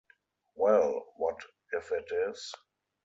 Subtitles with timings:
[0.55, 1.39] Well, what
[1.73, 2.55] if it is?